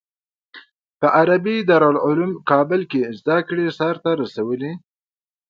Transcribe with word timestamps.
په 0.99 1.07
عربي 1.19 1.57
دارالعلوم 1.69 2.31
کابل 2.49 2.81
کې 2.91 3.01
زده 3.19 3.37
کړې 3.47 3.65
سر 3.77 3.95
ته 4.03 4.11
رسولي. 4.21 4.73